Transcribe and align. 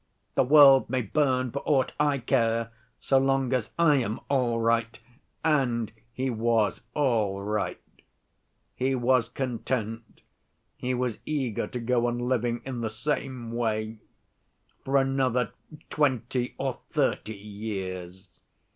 'The 0.33 0.41
world 0.45 0.89
may 0.89 1.03
burn 1.03 1.51
for 1.51 1.61
aught 1.63 1.93
I 1.99 2.17
care, 2.17 2.71
so 2.99 3.19
long 3.19 3.53
as 3.53 3.71
I 3.77 3.97
am 3.97 4.19
all 4.29 4.59
right,' 4.59 4.97
and 5.45 5.91
he 6.11 6.27
was 6.31 6.81
all 6.95 7.39
right; 7.43 7.79
he 8.75 8.95
was 8.95 9.29
content, 9.29 10.21
he 10.75 10.95
was 10.95 11.19
eager 11.27 11.67
to 11.67 11.79
go 11.79 12.07
on 12.07 12.17
living 12.17 12.63
in 12.65 12.81
the 12.81 12.89
same 12.89 13.51
way 13.51 13.99
for 14.83 14.97
another 14.97 15.51
twenty 15.91 16.55
or 16.57 16.79
thirty 16.89 17.37
years. 17.37 18.27